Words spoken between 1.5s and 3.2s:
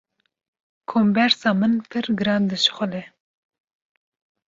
min pir giran dişuxile.